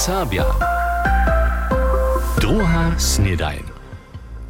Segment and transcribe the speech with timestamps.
[0.00, 0.44] Sabja.
[2.40, 3.62] Druga snedajn.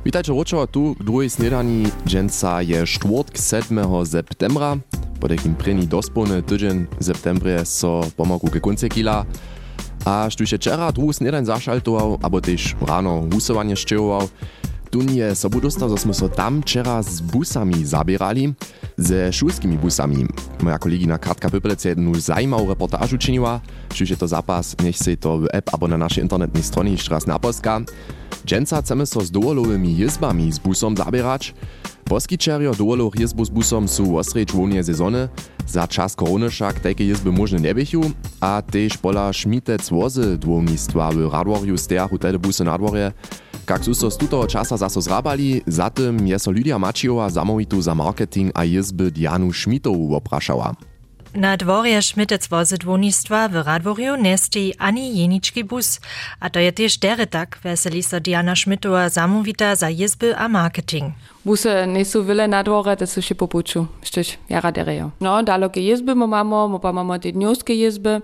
[0.04, 4.76] Witajcie Roczova tu, drugi snedani dżęca je czwartek 7 septembra.
[5.21, 9.24] Po takim preni dospolny tydzień septembrie so pomogł ke końcu kila.
[10.04, 14.28] A sztuście czera drugi snedajn zaszaltował, albo też rano usuwanie szczyłował.
[14.90, 18.54] Tun je sobu dostał, że smo so tam wczera z busami zabierali,
[18.98, 20.27] ze szulskimi busami.
[20.62, 23.60] Moja kolegina Katka Pypelec jedną zajmową reportażu czyniła.
[23.95, 27.26] Czyż to zapas, niech se to w app albo na naszej internetnej stronie jeszcze raz
[27.26, 27.80] naposka.
[28.46, 31.54] Dżęca chcemy so z dowolowymi jizbami z busom zabierać.
[32.04, 35.28] Poskičerjo dowolów jizbu z busom są ostrej członie sezony.
[35.66, 37.74] Za czas korony však takie jizby możne nie
[38.40, 43.12] a też pola szmitec wozy dwomistwa w Radworju stejachu tele busy na dworje.
[43.64, 47.95] Kak su so z tutoho časa zaso zrabali, zatem je so Lydia Mačiova zamovitu za
[47.95, 50.89] marketing a jizby Dianu Šmitovu oprašała.
[51.34, 56.00] Na dworje Šmitec wozy dwonistwa w Radworju nesti ani jeniczki bus,
[56.40, 61.14] a to je też deretak, weseli so Diana Šmitova zamówita za jizby a marketing.
[61.45, 65.11] Busy nie są wiele na dworze, to są się po puczu, sztyś jara derejo.
[65.20, 68.22] No, dalokie jizby mo mamo, mo pa mamo te dniowskie jizby,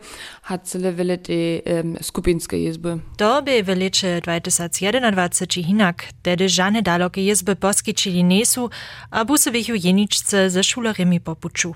[0.48, 2.98] a cele wiele te um, skupinskie jizby.
[3.16, 8.70] To by w licze 2021 hinak, tedy żane dalokie jizby poskičili nesu,
[9.10, 11.74] a busy wychu jeniczce ze szulerami po puczu.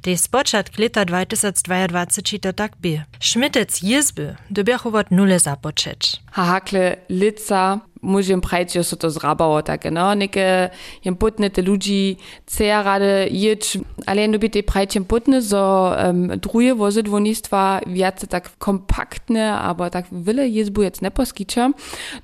[0.00, 3.02] Tej spočat leta 2022 čita tak bi.
[3.20, 6.20] Šmitec jezby dobiahovat nule započeč.
[6.32, 10.70] Hahakle lica můžem prajít, že so das zrabalo tak, no, neke
[11.04, 16.28] jem putne te lidi, ceja rade jič, ale jen dobite prajít jem putne, so um,
[16.36, 21.72] druhé vozidvonistva viac tak kompaktne, aber tak vile jezbu jec du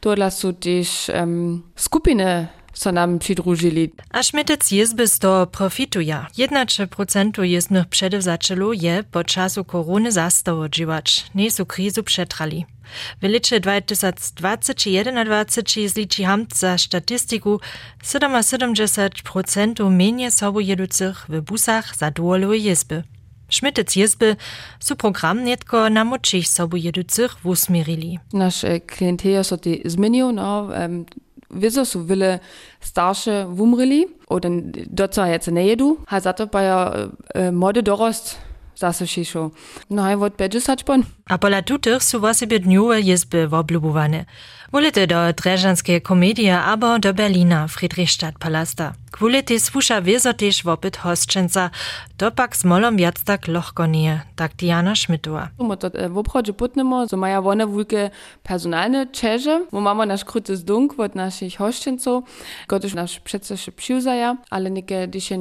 [0.01, 3.93] Tohle jsou dich, ähm, skupiny so nam przydrużyli.
[4.11, 6.27] A Šmitec jizby z toho profituja.
[6.39, 11.25] 1% jizbnych przedewzaczelu je po czasu korony zastało dziwacz.
[11.35, 12.67] Nie su krizu przetrali.
[13.23, 17.61] W liczy 2020-2021 zliczy hamt za statistiku
[18.05, 23.03] 77% mniej sobu jeducych w busach za dwolowe jizby.
[23.49, 24.37] Šmitec jizby
[24.81, 28.19] su program netko na močih sobu jeducych usmirili.
[28.33, 31.05] Nasz klientel so ti zmienił, no, um,
[31.51, 32.39] Wieso su wiele
[32.81, 34.51] starsze wumrili, oder
[34.91, 36.93] doca jetzt nie jedu, a za to pa ja
[37.35, 38.48] e, młody dorost
[38.79, 39.51] zase šišo.
[39.89, 41.03] No i od 50 pon.
[41.27, 44.25] A pola tutych su wosebie dniuwe jizby woblubowane.
[44.73, 48.93] Wolite do Dreżanskie komedie abo do Berlina Friedrichstadt Palasta.
[49.11, 51.71] Kwulite swusza wieso też wopyt hostczęca,
[52.17, 52.65] to pak z
[52.97, 55.49] wiac tak lochko nie, tak Diana Schmidtowa.
[55.59, 58.11] My to w obchodzie putnemo, so maja one wulke
[58.43, 62.25] personalne czerze, bo mamy nasz króty z dunk od naszych hostczęców,
[62.69, 65.39] gotuż nasz przecież przyuzaja, ale niekie dzisiaj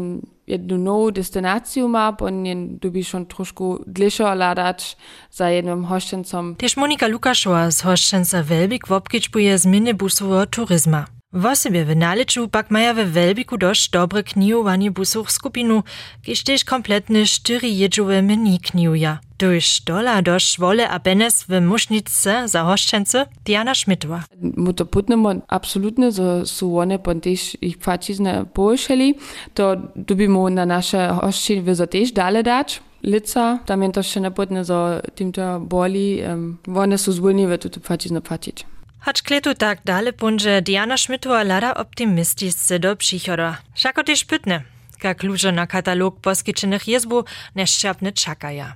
[0.48, 4.80] jednu novú destináciu má, po nej tu by som trošku dlhšie hľadať
[5.28, 6.56] za jedným hoštencom.
[6.56, 11.17] Tiež Monika Lukašová z hoštenca Velbik vopkičbuje zmeny busového turizma.
[11.38, 11.50] Turyzma.
[11.50, 15.84] Wosebie w naliczu pak maja we Welbiku dość dobre knijowanie busów skupinu,
[16.24, 19.20] kiż też kompletny sztyri jedżowe menu knijuja.
[19.38, 24.24] Tuż dola dość wole a benes w musznice za hoszczęce Diana Schmidtowa.
[24.42, 29.16] My to putnemo absolutnie, so su one pon też ich płacizne połyszeli,
[29.54, 32.82] to dubimo na nasze hoszczyn wyzo też dale dać.
[33.04, 34.20] Lica, tam je to še
[34.64, 38.66] so tim to boli, um, one su zwolniwe, tu płacizne płacić.
[39.00, 43.58] Choć kletu tak dale punże Diana Schmidtowa lada optymistisce do przychoda.
[43.76, 44.62] Szako też pytne,
[45.04, 47.24] jak ludzie na katalog poskiczonych jezbu
[47.56, 48.76] neszczapne czakaja.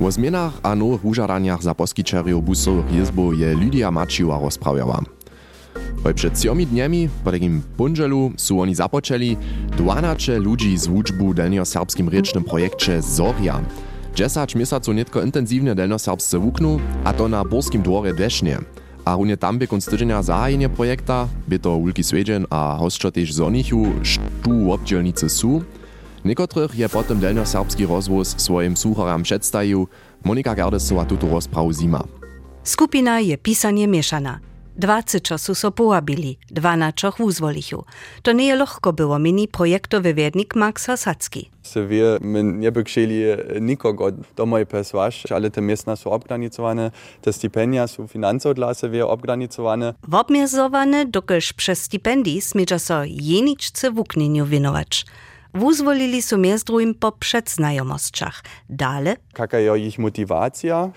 [0.00, 5.00] O zmianach a nowych użaraniach za poskiczerów busowych jezbu je Lydia Maciła rozprawiała.
[6.02, 9.36] Hoj przed ciomi dniami, po takim punżelu, su oni zapoczęli
[9.76, 13.60] 12 ludzi z wuczbu delnio-serbskim rycznym projekcie Zoria.
[14.14, 18.58] 10 miesaców netko intensywnie delno-serbsce wuknu, a to na Borskim dworze desznie.
[19.04, 23.32] A runie tam by konc tydzienia zahajenie projekta, by to Ulki Svedjen a hostčo tež
[23.32, 25.62] zonichu, štu obdzielnicy su.
[26.24, 29.88] Niekotrych je potem delno-serbski rozwóz swoim słucharam przedstawił,
[30.24, 32.04] Monika Gerdesova tuto rozprawu zima.
[32.64, 34.49] Skupina je pisanie mieszana.
[34.80, 37.84] 20 czasu so połabili, 12 wuzwolichu.
[38.22, 41.50] To nie lochko było mini projektowy wiednik Max Hasacki.
[41.62, 43.22] Se wir my nie chcieli
[43.60, 44.06] nikogo
[44.36, 46.90] domoj pesłaś, ale te miasta są organizowane,
[47.20, 49.94] te stypendia są finansowo dla siebie organizowane.
[50.08, 55.04] Wobmierzowane, dokelż przez stipendii smierza so jeniczce w uknieniu winować.
[55.54, 58.42] Wuzwolili su między drugim po przedznajomostkach.
[58.68, 59.16] Dale?
[59.32, 60.90] Kaka je ich motivacja,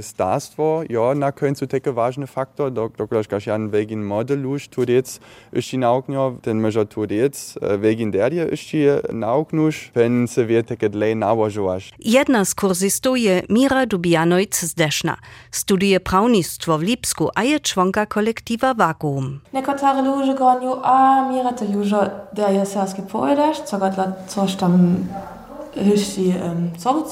[0.00, 5.20] starstwo, ja, na końcu taki ważny faktor, dok, doktor Jan wegin modelusz, tu jetzt
[5.52, 11.92] ist die naugnio, ten może tu jetzt wegin die naugnusz, pense wir takie dlej nałożowasz.
[11.98, 15.16] Jedna z kurzistów je Mira Dubianojc z Deszna.
[15.50, 19.40] Studuje prawnictwo w Lipsku, a je członka kolektywa Vakuum.
[19.52, 21.88] Nekotare ludzie goniu, a Mira to już
[22.32, 24.96] der je serski pojedasz, co gadla coś tam
[25.74, 26.34] hyści
[26.78, 27.04] co.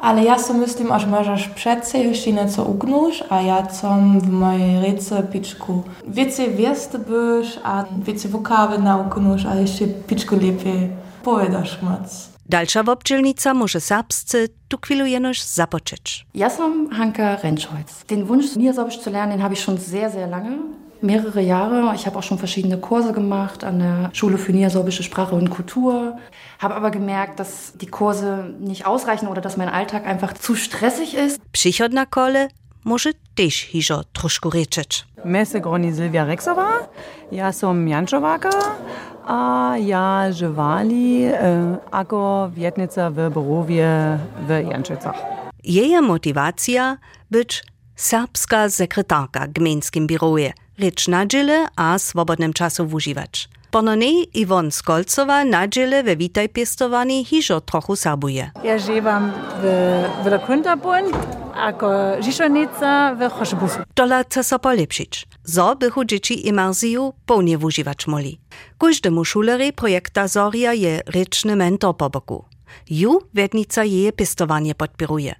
[0.00, 4.80] Ale ja so myślim, aż możesz przece hyści nieco ugnusz, a ja com w mojej
[4.80, 10.90] rece piczku więcej wiesty byś, a więcej wokawy nauknusz, a jeszcze piczku lepiej
[11.22, 12.28] pojedasz mac.
[12.48, 16.26] Dalsza wobdźelnica może serbscy tu chwilu jenoś zapoczyć.
[16.34, 18.04] Ja sam Hanka Rentschholz.
[18.08, 20.58] Den Wunsch, Niedersorbisch zu lernen, den habe ich schon sehr, sehr lange.
[21.04, 21.94] Mehrere Jahre.
[21.94, 26.16] Ich habe auch schon verschiedene Kurse gemacht an der Schule für Niedersorbische Sprache und Kultur.
[26.58, 31.14] Habe aber gemerkt, dass die Kurse nicht ausreichen oder dass mein Alltag einfach zu stressig
[31.14, 31.38] ist.
[31.52, 32.48] Przychodna kole
[32.84, 35.04] może też hižo trošku rečeć.
[35.24, 36.88] Me se groni Silvia Rexova,
[37.32, 38.50] ja som Jančovaka,
[39.26, 41.32] a ja živali e,
[41.92, 44.18] ako vjetnica v Borovje
[44.48, 45.16] v Jančecach.
[45.64, 46.96] Jeja motivacja
[47.30, 47.64] być
[47.96, 53.48] serbska sekretarka gminskim biroje, rycz na dziele a swobodnym czasu używać.
[53.70, 58.50] Pononej Iwon Skolcowa na dziele we witaj piestowani hižo trochu sabuje.
[58.62, 59.66] Ja v,
[60.24, 61.10] v Kuntabun,
[61.54, 63.78] ako žišonica v Hošbusu.
[63.96, 65.26] Dola chce so polepšić.
[65.44, 68.38] Zo bychu dzieci imersiju pełnie używać moli.
[68.78, 72.44] Każdemu szulery projekta Zoria je ryczny mentor po boku.
[72.90, 75.34] Ju wiednica jeje pistowanie podpiruje.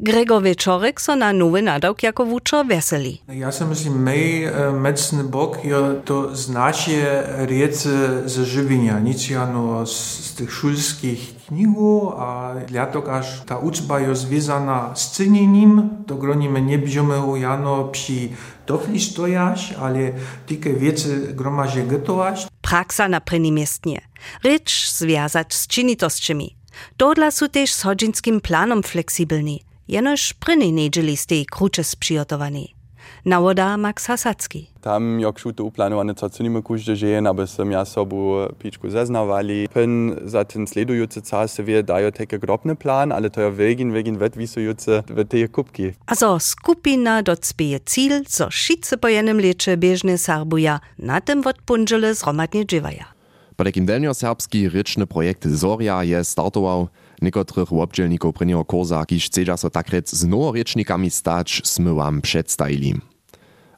[0.00, 2.26] Gregor Wieczorek so na nowy nadawk jako
[2.68, 3.22] weseli.
[3.28, 7.88] Ja si myslím, mej e, mecny bok je to znacie riece
[8.28, 14.92] ze żywienia, nic jano z, tych szulskich knigów, a liatok aż ta uczba je związana
[14.94, 18.32] z cynieniem, to gronimy nie bierzemy jano psi
[18.66, 20.12] dofli stojaś, ale
[20.46, 22.46] tylko wiece gromazie gotować.
[22.60, 24.00] Praksa na pryni miestnie.
[24.44, 26.59] Rycz związać z czynitosćmi.
[26.98, 32.80] Dodla su też z hodžinskim planom fleksibilni, jenož pryny nedzieli z tej kručes przygotowani.
[33.24, 34.66] Nawoda Max Hasacki.
[34.80, 38.90] Tam, jak šuto uplanovane, co se nima kužde žen, aby sem jaz sobu eh, pičku
[38.90, 39.68] zaznavali.
[39.72, 43.92] Pen za ten sledujoce čas se ve, dajo teke grobne plan, ale to je vegin,
[43.92, 45.92] vegin vetvisujoce v te kupki.
[46.06, 51.60] A zo skupina docpeje cilj, zo šice po enem leče bežne sarbuja, na tem od
[51.66, 53.19] punžele zromadnje dživaja.
[53.60, 56.88] Po takim delnjoserbski ryczny projekt Zoria je startował
[57.22, 62.94] niekotrych łobdzielników prynio kurza, kiż chcedza so takrec z noworiecznikami stać, sme wam przedstawili.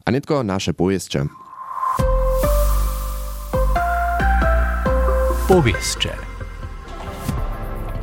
[0.04, 1.26] A nitko nasze powieście.
[5.48, 6.10] Powieście.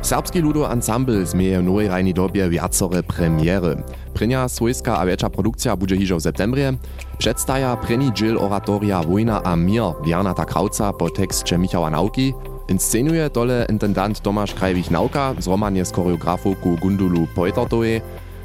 [0.02, 3.82] Serbski ludo ensemble zmieje w nowej rajni dobie wiacore premiery.
[4.20, 6.72] Prynia swojska a wiecza produkcja będzie hižo w septembrze.
[7.18, 12.34] Przedstaja pryni dziel oratoria Wojna a mir Bernata Krauca po tekście Michała Nauki.
[12.68, 18.02] Inscenuje tole intendant Tomasz Krajwich-Nauka zromanie z choreografowku Gundulu Poetortowej.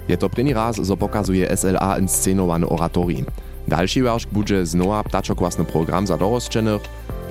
[0.07, 3.25] Je to pryni raz, zo pokazuje SLA inscenowany oratorii.
[3.68, 6.81] Dalszy werszk będzie znowa ptaczokłasny program za dorosczenych.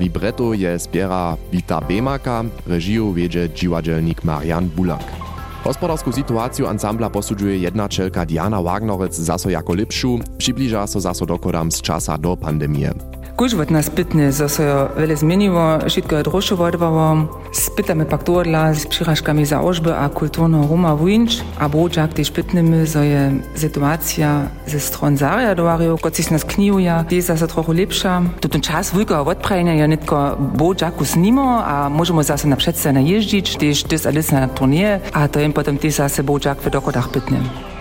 [0.00, 5.23] Libretto je zbiera Vita Bemaka, reżiju wiedzie dziwadzielnik Marian Bulak.
[5.64, 11.70] Hospodarsku sytuaciju ansambla posudźuje jedna čelka Diana Wagnerec zaso jako lepšu, přibliža so zaso dokodam
[11.70, 13.13] z časa do pandemie.
[13.36, 19.60] Kužvatna spitne zasojo vele zmenjivo, šitko je drošo vodvavo, spitame pak torla s pširaškami za
[19.60, 25.96] ožbe, a kulturno Roma vujinč, a brođak te špitnimi zoje situacija ze stron zarja dovarijo,
[25.96, 28.22] kot si se nas knijuja, te za se trochu lepša.
[28.40, 33.56] Tutun čas vujka odprajanja je netko brođaku snimo, a možemo zase na predse na ježdič,
[33.56, 37.73] tež tis alice na turnije, a to jim potem te zase brođak v dokodah pitnem.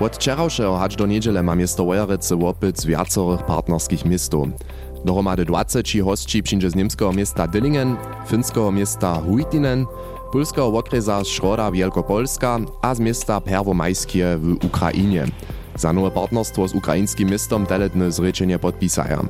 [0.00, 4.48] Od wczorajszego aż do niedziele ma miasto Wojerecy łopyt z wiacorych partnerskich miastów.
[5.04, 9.86] Dohromady 20 hostci przyjdzie z niemskiego miasta Dillingen, finskiego miasta Huitinen,
[10.32, 15.24] polskiego okresa Szroda Wielkopolska a z miasta Perwomajskie w Ukrainie.
[15.76, 19.24] Za nowe partnerstwo z ukraińskim miastem teletne zrečenie podpisaja.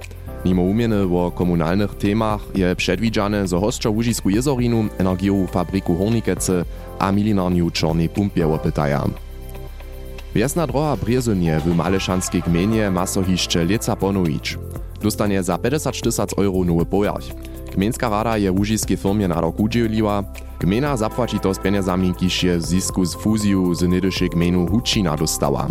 [0.45, 6.65] Mimo umieny o komunalnych temach je przedwidziane, że hostczo Łużisku Jezorinu, energiową fabryku Hornikece
[6.99, 9.28] a milinarniu Czornej Pumpie opytaja.
[10.35, 14.59] Wiesna droha Briezunie w Maleszanskiej gminie ma so hiszcze lieca ponowić.
[15.03, 17.33] Dostanie za 50 tysac euro nowy pojazd.
[17.75, 20.23] Gmienska rada je łužiskiej firmie na rok udzieliła.
[20.61, 25.17] Gmina zapłaci to z pieniędzami, kiż je w zisku z fuzju z niedyszej gminu Hučina
[25.17, 25.69] dostała.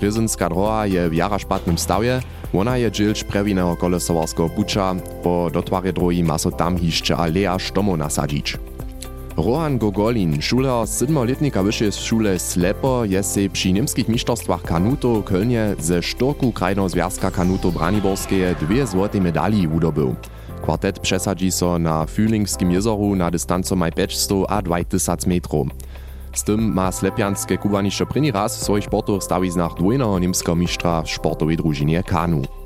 [0.00, 2.20] Brezynska droha je w jara szpatnym stawie,
[2.54, 7.96] ona je dżilcz prewinnego kolesowarskiego bucza, po dotwarie drogi ma so tam hiszcze alea sztomo
[7.96, 8.58] nasadzić.
[9.38, 16.02] Rohan Gogolin, szuler sedmoletnika wyższej szule Slepo, jest se przy niemskich mistrzostwach kanuto Kölnie ze
[16.02, 20.14] sztorku krajno związka kanuto Braniborskie dwie złote medali udobył.
[20.62, 25.68] Kwartet przesadzi so na Fühlingskim jezoru na dystancu maj 500 a 2000 metrów.
[26.34, 31.10] Z tym ma Slepianskie kubanisze první raz w swoich sportowych stawiznach dwojnego niemskiego mistrza w
[31.10, 32.57] sportowej drużynie kanu.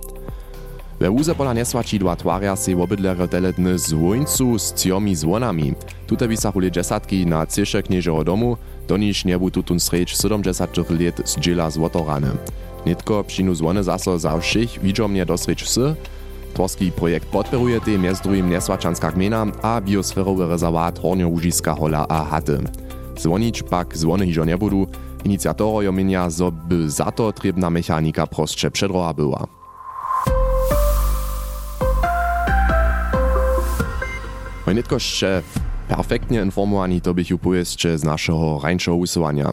[1.03, 5.75] We łuze pola nesłaci dwa twarja se obydlerjo teletny z łońcu z ciomi zwonami.
[6.07, 8.57] Tute wisachuli dziesiątki na ciesze knieżeho domu,
[8.89, 12.31] do niż niebu tutun srecz 70 lat z dziela złotorany.
[12.87, 15.95] Nitko przynu zwony zaso za všich widzomnie dosrecz psy,
[16.55, 22.59] Tworski projekt podporuje tej między drugim Nesłaczanska gmina a biosferowy rezerwat Hornio-Łużyska hola a haty.
[23.17, 24.87] Zwonić pak zwony hižo nebudu,
[25.25, 29.62] inicjatorojo mienia, zo by za to trebna mechanika prostsze przedroha była.
[34.65, 35.43] Hojnitko jeszcze
[35.89, 39.53] perfektnie informowani to bych upojeszcze z naszego rańszego usuwania.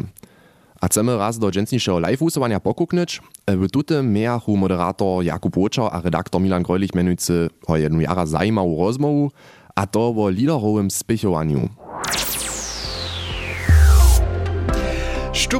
[0.81, 3.21] A chcemy raz do dżęsniejszego live usuwania pokuknąć?
[3.47, 8.85] W tutym mejachu moderator Jakub Łoczar a redaktor Milan Grojlich menujcy o jednu jara zajmową
[8.85, 9.31] rozmowu,
[9.75, 11.69] a to o liderowym spiechowaniu.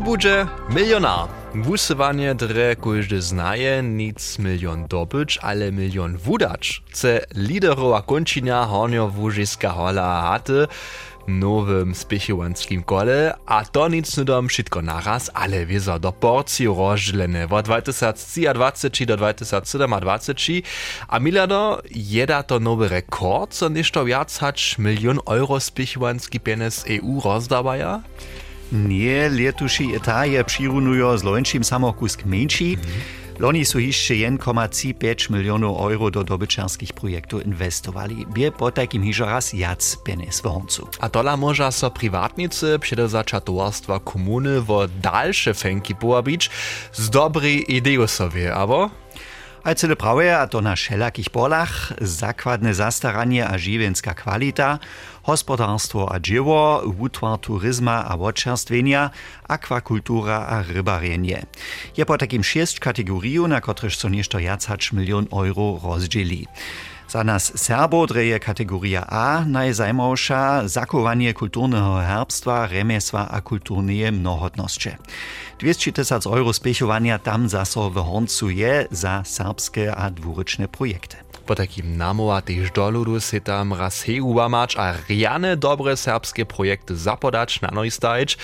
[0.05, 1.38] Budže milionar.
[1.55, 6.81] Wusywanie dre każdy znaje, nic milion dobyć, ale milion wudacz.
[6.89, 10.67] Chce liderowa kończynia hornio wóżyska hola haty,
[11.27, 17.65] nowym spiechowanskim kole, a to nic nudom wszystko naraz, ale wiezo do porcji rozdzielene od
[17.65, 19.93] 2023 do 2027,
[21.07, 23.69] a milano jeda to nowy rekord, co
[24.39, 28.01] hać milion euro spiechowanski pieniądz EU rozdawaja?
[28.71, 32.75] Nie, letuši etaje přirunujo z loňším samokusk menší.
[32.75, 33.19] Mm -hmm.
[33.39, 38.25] Loni su hišće 1,5 milionów euro do dobyczarskich projektów inwestowali.
[38.33, 40.87] Bie po takim hižo raz jac penes w honcu.
[40.99, 46.49] A tola może so prywatnicy, przedewzaczatowarstwa komuny wo dalsze fenki połabić
[46.93, 48.89] z dobrej ideą sobie, abo?
[49.63, 50.75] A cele prawe, a to na
[51.29, 51.93] polach,
[52.73, 54.79] zastaranie a żywienska kwalita,
[55.23, 58.17] hospodarstwo a dzieło, utwar turyzma a
[60.47, 61.45] a rybarjenje.
[61.97, 64.39] Je po takim sześć kategoriju, na których co nieszto
[64.93, 66.47] milion euro rozdzieli.
[67.09, 74.89] Za nas Serbo dreje kategoria A najzajmowsza zachowanie kulturnego herbstwa, remesła a kulturnej mnohotności.
[75.59, 77.97] 200 tysiąc euro spiechowania tam zaso w
[78.49, 81.28] je za serbskie a dwuryczne projekty.
[81.49, 86.95] Po takim namowa też do ludu se tam raz hełamać a riane dobre serbskie projekty
[86.95, 88.37] zapodać na noj stajć.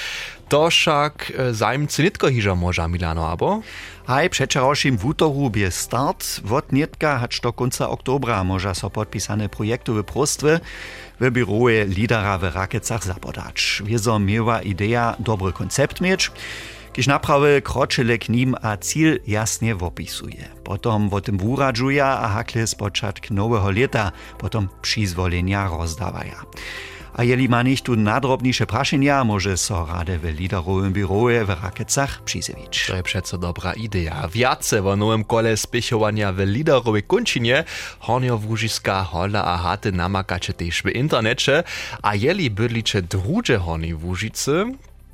[0.50, 3.62] To však zajmcy nitko hižo moža Milano, abo?
[4.10, 10.04] Haj, przeczerošim wutoru bie start, wot nietka hacz do końca oktobra moža so podpisane projektowe
[10.04, 10.60] prostwy
[11.20, 13.82] w biuruje lidera w Rakecach zapodać.
[13.86, 16.32] Wiezo miewa idea dobry koncept mieć,
[16.96, 20.48] Kiž naprawy kročele k nim a cíl jasnie wopisuje.
[20.64, 26.40] Potom o tym wuradżuje a hakle z początku nowego lata, potom przyzwolenia rozdawaja.
[27.14, 32.24] A jeli ma nicht tu nadrobniejsze praszenia, może so rade w liderowym biurze w Rakecach
[32.24, 32.88] przyzewić.
[32.88, 34.28] To jest przeco dobra idea.
[34.28, 37.64] Wiace w nowym kole spichowania w liderowej kończynie
[38.00, 41.64] Hornio Wóżyska hola a haty namakacie też w internecie,
[42.02, 44.66] a jeli bydlicze drugie Horni Wóżycy,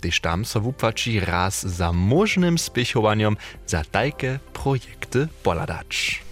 [0.01, 6.23] gdyż tam so wupłaci raz za możnym spichowaniem za takie projekty poladać.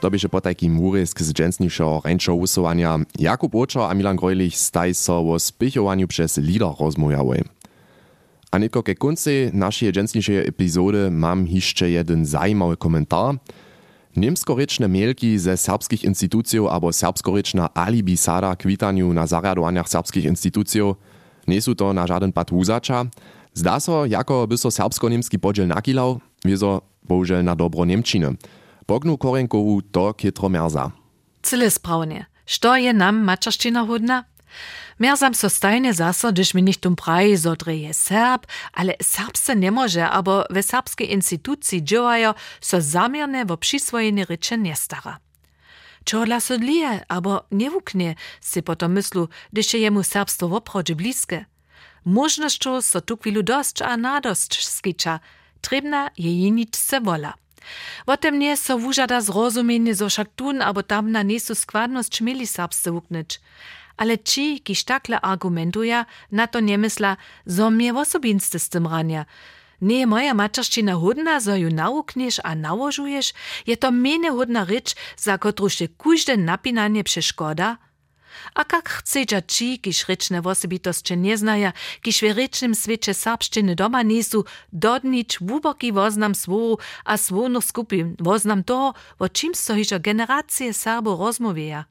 [0.00, 2.98] To bieže po takim úrysk z dženstnišeho rejnšeho usuwania.
[3.18, 7.44] Jakub Očo a Milan Grojlich staj so o spichowaniu przez lider rozmojały.
[8.50, 13.34] A nitko ke konci naszej dženstnišej epizody mam jeszcze jeden zajímavý komentar.
[14.16, 20.94] Niemskorečne mielki ze serbskich instytucji albo serbskorečna alibi sada k witaniu na zariadowaniach serbskich instytucji
[21.50, 23.06] nie sú to na żaden pad wuzacza.
[23.54, 28.36] Zda so, jako by so serbsko-niemski podziel nakilał, wieso bohužel na dobro Niemčiny.
[28.88, 30.90] Bognu Korenkovu to kitro merza.
[31.42, 32.24] Cyle sprawnie.
[32.46, 34.24] Što je nam mačaština hodna?
[34.98, 39.54] Mer sam so stajne zaso, dyž mi nicht um praj, so dreje Serb, ale Serbse
[39.54, 45.18] ne može, abo ve serbske instituciji džovajo, so zamjerne v přisvojene reče ne stara.
[46.04, 50.94] Če odlaso dlije, abo ne vukne, si potom myslu, dyž je jemu serbstvo v oprodži
[50.94, 51.44] bliske.
[52.04, 55.18] Možnoščo so tu kvilu dost, a nadost skiča,
[55.60, 57.34] trebna je jinič se vola.
[58.06, 62.46] Potem nie so wużada zrozumienie, zo so szak tun, abo tam na niesu składność mieli
[62.46, 63.40] serbsce wukneć.
[63.96, 69.24] Ale ci, kiż takle argumentuja, na to nie mysla, zo mnie osobinste z tym rania.
[69.80, 73.32] Nie moja materština hodna, zo ju nauknieš a nałożujesz?
[73.66, 77.78] Je to mene hodna rycz, za kotru się kujde napinanie przeszkoda?
[78.54, 81.72] A kak chcedža ci, kiž rečne osobitosće nie znaja,
[82.02, 88.62] kiž v rečnym svete serbščiny doma nisu, dodnič wuboki woznam svoru a svonu skupin, woznam
[88.62, 91.84] toho, o čim so hižo generacije Serbo rozmovieja.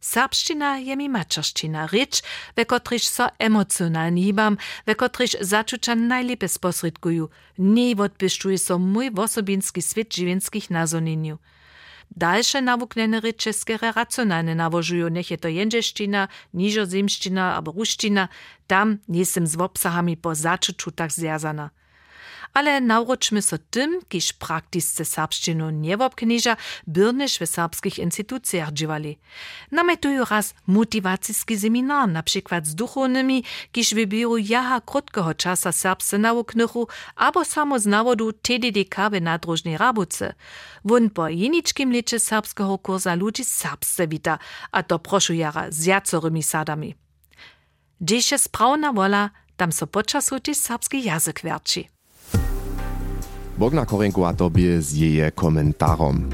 [0.00, 2.22] Serbština je mi mačerština, reč,
[2.56, 7.28] ve kotriž so emocjonalnie hibam, ve kotriž začučan najlepe sposredkuju,
[7.58, 11.38] nie odpiščuje so mój osobinski svet živenskich nazoniniu.
[12.10, 17.74] Dalsze nawuknene rycze skere racjonalne nawożują, niech je to jędzeszczyna, niżozemszczyna albo
[18.66, 21.70] tam jestem z obsahami po zaczuciu tak związana.
[22.54, 29.18] Ale nauročmy so tym, kiż praktisce serbszczynu nie wobkniża, byrnyż w serbskich instytucjach dziewali.
[29.70, 36.88] Nametują raz motiwacyjski seminar, na przykład z duchownymi, kiż wybiorą jaha krótkiego czasa serbsce nauknychu,
[37.16, 40.34] albo samo z nawodu TDDK w nadróżnej rabuce.
[40.84, 44.38] Won po jeniczkim lecie serbskiego kursa ludzi serbsce wita,
[44.72, 46.94] a to proszę jara z jacorymi sadami.
[48.00, 51.10] Dziś jest sprawna wola, tam so počasu też serbski
[51.42, 51.97] werczy.
[53.58, 56.30] Bogna Korenko a tobie z jeje komentarom.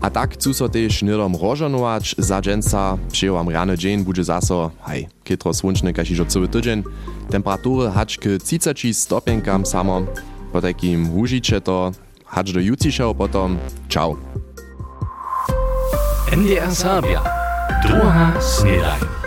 [0.00, 5.12] A tak chcú so tež nidom rožanować za dženca, przyjęłam rany dzień bude zaso, haj,
[5.24, 6.82] kitro słonczny kaž ižo cały tydzień,
[7.28, 10.02] temperatury hać k 30 stopienkam samo,
[10.52, 11.92] po takim hužiče to,
[12.52, 14.16] do jucišeho potom, ciao.
[16.32, 17.20] NDR Sabia,
[17.84, 19.19] druga snedaj.